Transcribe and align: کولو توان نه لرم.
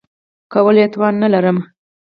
کولو 0.51 0.85
توان 0.93 1.13
نه 1.21 1.27
لرم. 1.33 1.57